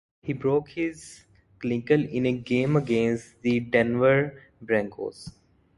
He 0.23 0.33
broke 0.33 0.69
his 0.69 1.25
clavicle 1.59 2.03
in 2.05 2.25
a 2.25 2.31
game 2.31 2.75
against 2.75 3.39
the 3.43 3.59
Denver 3.59 4.41
Broncos. 4.59 5.29